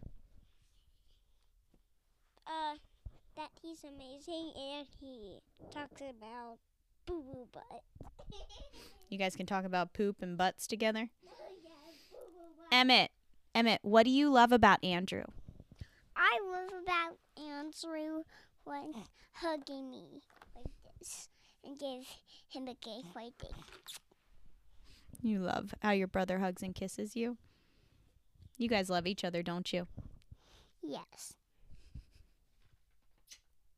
Uh, 2.46 2.76
that 3.36 3.50
he's 3.62 3.84
amazing 3.84 4.52
and 4.56 4.86
he 5.00 5.38
talks 5.70 6.00
about 6.00 6.58
Boo 7.06 7.22
Boo 7.22 7.46
Butt. 7.52 7.82
You 9.10 9.16
guys 9.16 9.34
can 9.36 9.46
talk 9.46 9.64
about 9.64 9.94
poop 9.94 10.16
and 10.20 10.36
butts 10.36 10.66
together. 10.66 11.08
Yes, 11.22 11.32
Boo 12.10 12.18
Boo 12.30 12.42
Butt. 12.58 12.66
Emmett, 12.78 13.10
Emmett, 13.54 13.80
what 13.82 14.04
do 14.04 14.10
you 14.10 14.30
love 14.30 14.52
about 14.52 14.82
Andrew? 14.84 15.24
I 16.16 16.38
love 16.44 16.70
about 16.82 17.16
Andrew 17.42 18.22
when 18.64 18.92
hugging 19.32 19.90
me 19.90 20.22
like 20.54 20.66
this 20.98 21.28
and 21.64 21.78
give 21.78 22.04
him 22.48 22.68
a 22.68 22.74
cake 22.74 23.06
like 23.14 23.36
this. 23.38 23.52
You 25.20 25.40
love 25.40 25.74
how 25.80 25.90
your 25.92 26.06
brother 26.06 26.38
hugs 26.38 26.62
and 26.62 26.74
kisses 26.74 27.16
you. 27.16 27.36
You 28.56 28.68
guys 28.68 28.90
love 28.90 29.06
each 29.06 29.24
other, 29.24 29.42
don't 29.42 29.72
you? 29.72 29.86
Yes. 30.82 31.34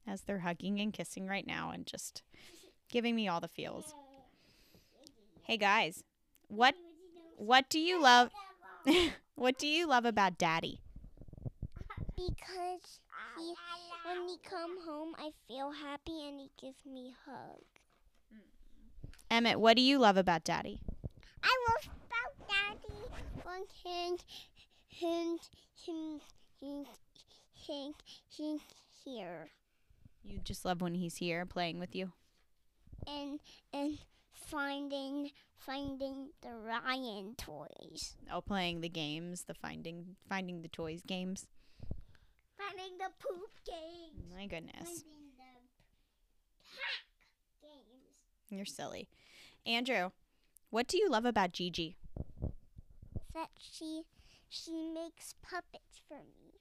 As 0.06 0.22
they're 0.22 0.40
hugging 0.40 0.80
and 0.80 0.92
kissing 0.92 1.26
right 1.26 1.46
now 1.46 1.70
and 1.70 1.86
just 1.86 2.22
giving 2.90 3.14
me 3.14 3.28
all 3.28 3.40
the 3.40 3.48
feels. 3.48 3.94
Hey 5.44 5.56
guys, 5.56 6.04
what 6.46 6.76
what 7.36 7.68
do 7.68 7.80
you 7.80 8.00
love 8.00 8.30
what 9.34 9.58
do 9.58 9.66
you 9.66 9.86
love 9.86 10.04
about 10.04 10.38
daddy? 10.38 10.80
Because 12.16 13.00
he, 13.38 13.54
when 14.06 14.28
he 14.28 14.36
come 14.44 14.78
home, 14.86 15.14
I 15.18 15.30
feel 15.48 15.70
happy 15.72 16.26
and 16.28 16.38
he 16.40 16.50
gives 16.60 16.84
me 16.86 17.12
a 17.12 17.30
hug. 17.30 17.62
Emmett, 19.30 19.60
what 19.60 19.76
do 19.76 19.82
you 19.82 19.98
love 19.98 20.16
about 20.16 20.44
daddy? 20.44 20.80
I 21.42 21.56
love 21.68 21.94
about 22.06 22.48
daddy 22.48 23.10
when 23.44 23.62
he, 23.82 24.16
he, 24.88 25.36
he, 25.74 26.20
he, 26.58 26.84
he, 27.54 27.92
he, 28.28 28.58
here. 29.04 29.48
You 30.24 30.40
just 30.44 30.64
love 30.64 30.80
when 30.82 30.94
he's 30.94 31.16
here 31.16 31.46
playing 31.46 31.78
with 31.78 31.94
you. 31.94 32.12
and 33.06 33.40
and 33.72 33.98
finding 34.32 35.30
finding 35.60 36.30
the 36.42 36.54
Ryan 36.54 37.34
toys. 37.36 38.16
Oh, 38.32 38.40
playing 38.40 38.80
the 38.80 38.88
games, 38.88 39.44
the 39.44 39.54
finding 39.54 40.16
finding 40.28 40.62
the 40.62 40.68
toys 40.68 41.02
games. 41.06 41.46
Finding 42.56 42.98
the 42.98 43.10
poop 43.18 43.50
games. 43.66 44.32
My 44.34 44.46
goodness. 44.46 44.74
Finding 44.74 45.30
the 45.36 45.44
pack 46.74 47.06
games. 47.62 48.48
You're 48.48 48.64
silly. 48.64 49.08
Andrew, 49.66 50.10
what 50.70 50.86
do 50.86 50.96
you 50.96 51.08
love 51.08 51.24
about 51.24 51.52
Gigi? 51.52 51.96
That 53.34 53.50
she 53.58 54.02
she 54.48 54.72
makes 54.92 55.34
puppets 55.42 56.00
for 56.08 56.18
me. 56.18 56.60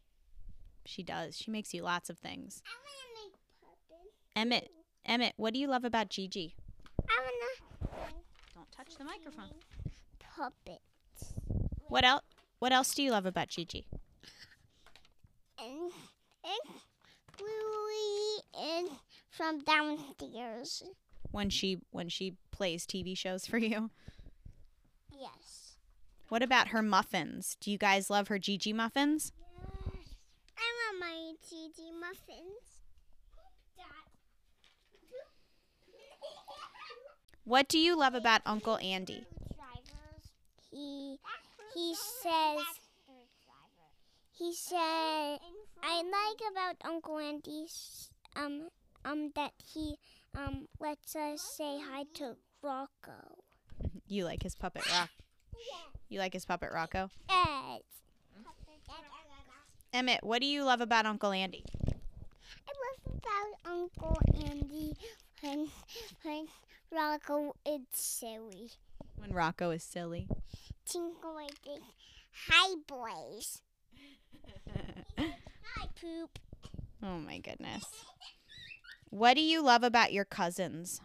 She 0.86 1.04
does. 1.04 1.38
She 1.38 1.52
makes 1.52 1.74
you 1.74 1.84
lots 1.84 2.10
of 2.10 2.18
things. 2.18 2.62
I 2.66 2.76
wanna 2.76 3.28
make 3.28 3.38
puppets. 3.62 4.16
Emmett, 4.36 4.72
Emmett, 5.06 5.34
what 5.38 5.54
do 5.54 5.60
you 5.60 5.68
love 5.68 5.86
about 5.86 6.10
Gigi? 6.10 6.56
I 7.10 7.20
wanna 7.20 8.02
Don't 8.12 8.29
touch 8.76 8.96
the 8.98 9.04
microphone. 9.04 9.54
puppets. 10.36 11.34
What 11.88 12.04
else? 12.06 12.24
What 12.60 12.72
else 12.72 12.94
do 12.94 13.04
you 13.04 13.12
love 13.12 13.26
about 13.26 13.48
Gigi? 13.50 13.88
And 15.60 15.92
and 16.44 16.76
Bluey 17.38 18.42
and 18.54 18.90
from 19.30 19.60
downstairs. 19.60 20.84
When 21.32 21.50
she 21.50 21.80
when 21.92 22.10
she 22.10 22.36
plays 22.52 22.86
TV 22.86 23.18
shows 23.18 23.46
for 23.46 23.58
you? 23.58 23.92
Yes. 25.12 25.78
What 26.30 26.44
about 26.44 26.70
her 26.70 26.82
muffins? 26.82 27.58
Do 27.60 27.72
you 27.72 27.78
guys 27.78 28.10
love 28.10 28.28
her 28.28 28.40
Gigi 28.40 28.74
muffins? 28.74 29.32
Yes. 29.38 30.16
I 30.58 30.68
love 30.92 31.00
my 31.00 31.34
Gigi 31.50 31.92
muffins. 31.92 32.80
That 33.78 34.06
What 37.50 37.68
do 37.68 37.80
you 37.80 37.98
love 37.98 38.14
about 38.14 38.42
Uncle 38.46 38.78
Andy? 38.78 39.26
He 40.70 41.18
he 41.74 41.96
says 42.22 42.62
he 44.38 44.54
said 44.54 45.40
I 45.82 46.04
like 46.04 46.42
about 46.52 46.76
Uncle 46.86 47.18
Andy's 47.18 48.10
um 48.36 48.70
um 49.04 49.32
that 49.36 49.54
he 49.66 49.98
um 50.38 50.68
lets 50.80 51.16
us 51.16 51.42
say 51.42 51.80
hi 51.82 52.06
to 52.22 52.36
Rocco. 52.62 53.42
You 54.08 54.26
like 54.26 54.44
his 54.44 54.54
puppet 54.54 54.86
rock. 54.92 55.10
Yeah. 55.54 55.90
You 56.08 56.20
like 56.20 56.34
his 56.34 56.46
puppet 56.46 56.70
Rocco? 56.72 57.10
Yes. 57.28 57.82
Emmett, 59.92 60.24
what 60.24 60.40
do 60.42 60.46
you 60.46 60.64
love 60.64 60.82
about 60.82 61.08
Uncle 61.08 61.32
Andy? 61.32 61.64
I 61.88 62.74
love 62.78 63.18
about 63.18 63.72
Uncle 63.74 64.20
Andy 64.36 64.96
when 65.42 65.68
when 66.22 66.48
Rocco 66.92 67.56
is 67.66 67.82
silly. 67.92 68.72
When 69.16 69.32
Rocco 69.32 69.72
is 69.72 69.84
silly. 69.84 70.28
Tinkle 70.86 71.38
this. 71.66 71.80
Hi 72.50 72.76
boys. 72.88 73.62
Hi 75.18 75.88
poop. 76.00 76.40
Oh 77.04 77.18
my 77.18 77.38
goodness. 77.38 77.86
What 79.10 79.36
do 79.36 79.42
you 79.42 79.62
love 79.62 79.84
about 79.84 80.14
your 80.14 80.26
cousins? 80.26 81.02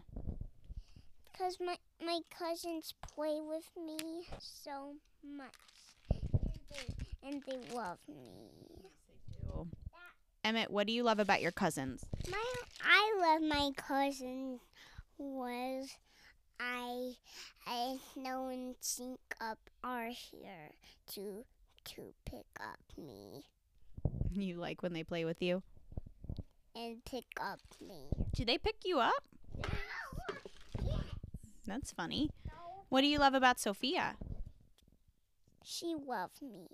Cause 1.37 1.57
my 1.59 1.77
my 2.03 2.21
cousins 2.37 2.93
play 3.01 3.39
with 3.41 3.69
me 3.77 4.27
so 4.39 4.93
much. 5.23 5.49
And 6.11 6.61
they, 6.71 7.27
and 7.27 7.43
they 7.47 7.75
love 7.75 7.99
me. 8.07 8.55
Emmett, 10.43 10.69
what 10.69 10.85
do 10.85 10.93
you 10.93 11.01
love 11.01 11.19
about 11.19 11.41
your 11.41 11.51
cousins? 11.51 12.05
My 12.29 12.43
I 12.83 13.15
love 13.19 13.41
my 13.41 13.71
cousin 13.75 14.59
was 15.17 15.89
I 16.59 17.13
I 17.67 17.97
know 18.15 18.47
and 18.47 18.75
sync 18.79 19.19
up 19.41 19.59
are 19.83 20.07
here 20.09 20.71
to 21.13 21.45
to 21.85 22.13
pick 22.25 22.45
up 22.59 22.79
me 22.97 23.43
You 24.31 24.55
like 24.57 24.81
when 24.81 24.93
they 24.93 25.03
play 25.03 25.25
with 25.25 25.41
you? 25.41 25.63
and 26.77 27.03
pick 27.05 27.23
up 27.39 27.61
me. 27.79 28.09
Do 28.35 28.43
they 28.43 28.57
pick 28.57 28.75
you 28.83 28.99
up? 28.99 29.23
That's 31.65 31.93
funny. 31.93 32.29
What 32.89 32.99
do 33.01 33.07
you 33.07 33.17
love 33.17 33.33
about 33.33 33.59
Sophia? 33.61 34.15
She 35.63 35.95
loved 35.95 36.41
me. 36.41 36.67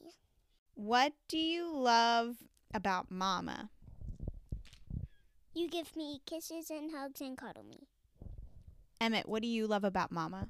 What 0.73 1.13
do 1.27 1.37
you 1.37 1.71
love 1.71 2.37
about 2.73 3.11
Mama? 3.11 3.69
You 5.53 5.69
give 5.69 5.95
me 5.95 6.21
kisses 6.25 6.71
and 6.71 6.91
hugs 6.91 7.21
and 7.21 7.37
cuddle 7.37 7.63
me. 7.63 7.87
Emmett, 9.01 9.27
what 9.27 9.41
do 9.41 9.47
you 9.47 9.65
love 9.65 9.83
about 9.83 10.11
Mama? 10.11 10.47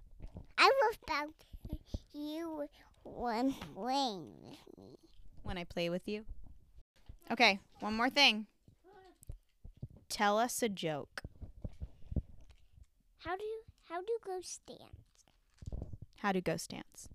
I 0.58 0.70
love 0.84 0.98
about 1.08 1.30
you 2.14 2.68
when 3.06 3.54
playing 3.74 4.34
with 4.44 4.78
me. 4.78 4.98
When 5.44 5.58
I 5.58 5.64
play 5.64 5.90
with 5.90 6.06
you? 6.06 6.26
Okay, 7.32 7.60
one 7.80 7.94
more 7.94 8.10
thing. 8.10 8.48
Tell 10.10 10.38
us 10.38 10.62
a 10.62 10.68
joke. 10.68 11.22
How 13.20 13.38
do 13.38 13.46
how 13.88 14.02
do 14.02 14.18
ghosts 14.26 14.60
dance? 14.68 14.82
How 16.18 16.34
do 16.34 16.42
ghosts 16.42 16.68
dance? 16.68 17.08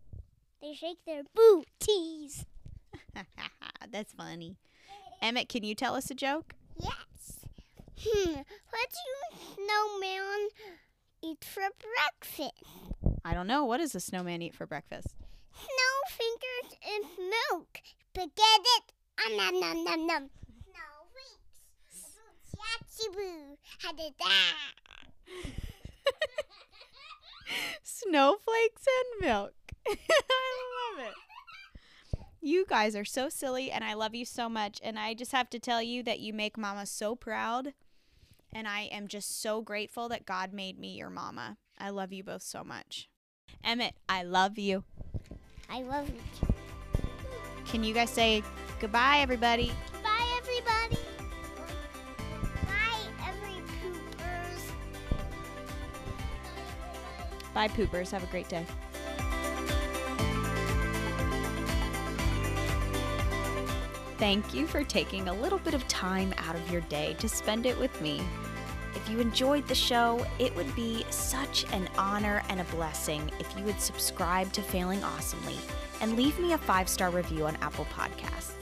They 0.62 0.72
shake 0.72 1.04
their 1.04 1.22
booties. 1.34 2.46
That's 3.92 4.14
funny. 4.14 4.56
Emmett, 5.20 5.50
can 5.50 5.64
you 5.64 5.74
tell 5.74 5.96
us 5.96 6.10
a 6.10 6.14
joke? 6.14 6.54
Yes. 6.80 7.44
Hmm. 8.00 8.36
What 8.70 8.88
do 8.90 8.98
you, 9.04 9.38
snowman 9.54 10.48
eat 11.26 11.44
for 11.44 11.62
breakfast? 11.62 12.62
I 13.24 13.34
don't 13.34 13.46
know. 13.46 13.64
What 13.64 13.78
does 13.78 13.94
a 13.94 14.00
snowman 14.00 14.42
eat 14.42 14.54
for 14.54 14.66
breakfast? 14.66 15.14
Snow 15.52 15.94
fingers 16.08 16.78
and 16.86 17.04
milk. 17.50 17.80
It? 18.14 18.92
Um, 19.24 19.36
nom 19.36 19.60
nom 19.60 19.84
nom 19.84 20.06
nom. 20.06 20.30
Snow 20.64 20.92
winks. 21.14 22.18
Yatsy 22.56 23.12
boo. 23.12 23.58
How 23.80 23.92
did 23.92 24.14
that? 24.18 24.72
Snowflakes 27.82 28.86
and 28.86 29.28
milk. 29.28 29.54
I 29.88 30.98
love 30.98 31.08
it. 31.08 31.14
You 32.40 32.64
guys 32.68 32.94
are 32.94 33.04
so 33.04 33.28
silly, 33.28 33.70
and 33.70 33.82
I 33.82 33.94
love 33.94 34.14
you 34.14 34.24
so 34.24 34.48
much. 34.48 34.80
And 34.82 34.98
I 34.98 35.14
just 35.14 35.32
have 35.32 35.50
to 35.50 35.58
tell 35.58 35.82
you 35.82 36.02
that 36.04 36.20
you 36.20 36.32
make 36.32 36.56
Mama 36.56 36.86
so 36.86 37.16
proud. 37.16 37.74
And 38.52 38.66
I 38.66 38.82
am 38.92 39.08
just 39.08 39.42
so 39.42 39.60
grateful 39.60 40.08
that 40.08 40.26
God 40.26 40.52
made 40.52 40.78
me 40.78 40.96
your 40.96 41.10
mama. 41.10 41.58
I 41.78 41.90
love 41.90 42.12
you 42.12 42.24
both 42.24 42.42
so 42.42 42.64
much. 42.64 43.08
Emmett, 43.62 43.94
I 44.08 44.22
love 44.22 44.58
you. 44.58 44.84
I 45.68 45.82
love 45.82 46.08
you. 46.08 46.48
Can 47.66 47.84
you 47.84 47.92
guys 47.92 48.10
say 48.10 48.42
goodbye, 48.80 49.18
everybody? 49.18 49.72
Bye, 50.02 50.38
everybody. 50.38 50.98
Bye, 52.64 53.00
every 53.26 53.60
poopers. 53.82 54.72
Bye, 57.52 57.68
poopers. 57.68 58.10
Have 58.10 58.22
a 58.22 58.26
great 58.28 58.48
day. 58.48 58.64
Thank 64.18 64.54
you 64.54 64.66
for 64.66 64.82
taking 64.82 65.28
a 65.28 65.34
little 65.34 65.58
bit 65.58 65.74
of 65.74 65.86
time 65.88 66.32
out 66.38 66.56
of 66.56 66.70
your 66.72 66.80
day 66.82 67.14
to 67.18 67.28
spend 67.28 67.66
it 67.66 67.78
with 67.78 68.00
me. 68.00 68.22
If 68.94 69.10
you 69.10 69.20
enjoyed 69.20 69.68
the 69.68 69.74
show, 69.74 70.26
it 70.38 70.56
would 70.56 70.74
be 70.74 71.04
such 71.10 71.70
an 71.72 71.86
honor 71.98 72.42
and 72.48 72.58
a 72.58 72.64
blessing 72.64 73.30
if 73.38 73.54
you 73.58 73.62
would 73.64 73.78
subscribe 73.78 74.50
to 74.54 74.62
Failing 74.62 75.04
Awesomely 75.04 75.58
and 76.00 76.16
leave 76.16 76.38
me 76.38 76.54
a 76.54 76.58
five 76.58 76.88
star 76.88 77.10
review 77.10 77.46
on 77.46 77.56
Apple 77.56 77.86
Podcasts. 77.92 78.54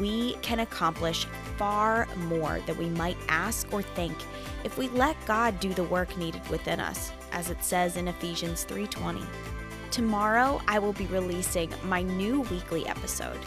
We 0.00 0.34
can 0.40 0.60
accomplish 0.60 1.26
far 1.58 2.08
more 2.16 2.60
than 2.66 2.78
we 2.78 2.88
might 2.88 3.18
ask 3.28 3.70
or 3.70 3.82
think 3.82 4.16
if 4.64 4.78
we 4.78 4.88
let 4.88 5.16
God 5.26 5.60
do 5.60 5.74
the 5.74 5.84
work 5.84 6.16
needed 6.16 6.46
within 6.48 6.80
us, 6.80 7.12
as 7.32 7.50
it 7.50 7.62
says 7.62 7.98
in 7.98 8.08
Ephesians 8.08 8.64
3:20. 8.64 9.22
Tomorrow 9.90 10.62
I 10.66 10.78
will 10.78 10.94
be 10.94 11.06
releasing 11.06 11.70
my 11.84 12.00
new 12.00 12.40
weekly 12.42 12.86
episode. 12.86 13.40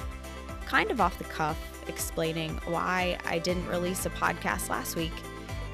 Kind 0.71 0.89
of 0.89 1.01
off 1.01 1.17
the 1.17 1.25
cuff, 1.25 1.59
explaining 1.89 2.51
why 2.63 3.17
I 3.25 3.39
didn't 3.39 3.67
release 3.67 4.05
a 4.05 4.09
podcast 4.09 4.69
last 4.69 4.95
week 4.95 5.11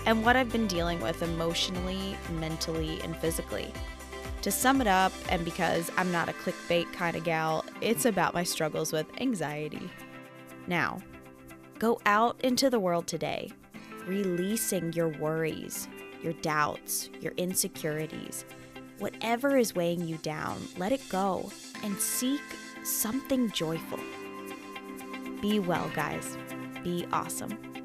and 0.07 0.25
what 0.25 0.35
I've 0.35 0.51
been 0.51 0.65
dealing 0.65 0.99
with 1.01 1.21
emotionally, 1.21 2.17
mentally, 2.31 2.99
and 3.01 3.15
physically. 3.17 3.71
To 4.41 4.49
sum 4.49 4.81
it 4.81 4.87
up, 4.87 5.13
and 5.29 5.45
because 5.45 5.91
I'm 5.97 6.11
not 6.11 6.29
a 6.29 6.33
clickbait 6.33 6.91
kind 6.93 7.15
of 7.15 7.23
gal, 7.23 7.63
it's 7.79 8.05
about 8.05 8.33
my 8.33 8.43
struggles 8.43 8.91
with 8.91 9.05
anxiety. 9.21 9.87
Now, 10.65 10.97
go 11.77 12.01
out 12.07 12.41
into 12.43 12.71
the 12.71 12.79
world 12.79 13.05
today, 13.05 13.51
releasing 14.07 14.93
your 14.93 15.09
worries, 15.09 15.87
your 16.23 16.33
doubts, 16.33 17.11
your 17.21 17.33
insecurities. 17.33 18.45
Whatever 18.97 19.57
is 19.57 19.75
weighing 19.75 20.07
you 20.07 20.17
down, 20.17 20.59
let 20.75 20.91
it 20.91 21.07
go 21.07 21.51
and 21.83 21.95
seek 21.99 22.41
something 22.83 23.51
joyful. 23.51 23.99
Be 25.41 25.59
well, 25.59 25.89
guys. 25.93 26.35
Be 26.83 27.05
awesome. 27.11 27.76